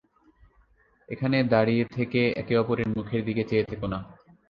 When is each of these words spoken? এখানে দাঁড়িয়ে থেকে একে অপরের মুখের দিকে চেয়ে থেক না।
এখানে 1.09 1.37
দাঁড়িয়ে 1.53 1.83
থেকে 1.95 2.21
একে 2.41 2.53
অপরের 2.57 2.87
মুখের 2.95 3.21
দিকে 3.27 3.43
চেয়ে 3.49 3.67
থেক 3.69 3.81
না। 3.83 3.99